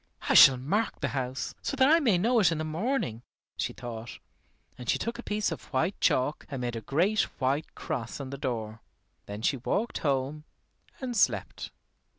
"I 0.27 0.33
shall 0.33 0.57
mark 0.57 0.99
the 0.99 1.09
house, 1.09 1.53
so 1.61 1.77
that 1.77 1.87
I 1.87 1.99
may 1.99 2.17
know 2.17 2.39
it 2.39 2.51
in 2.51 2.57
the 2.57 2.63
morning," 2.63 3.21
she 3.55 3.71
thought. 3.71 4.17
And 4.75 4.89
she 4.89 4.97
took 4.97 5.19
a 5.19 5.21
piece 5.21 5.51
of 5.51 5.65
white 5.65 6.01
chalk 6.01 6.43
and 6.49 6.61
made 6.61 6.75
a 6.75 6.81
great 6.81 7.21
white 7.37 7.75
cross 7.75 8.19
on 8.19 8.31
the 8.31 8.37
door. 8.39 8.81
Then 9.27 9.43
she 9.43 9.57
walked 9.57 9.99
home 9.99 10.43
and 11.01 11.15
slept. 11.15 11.69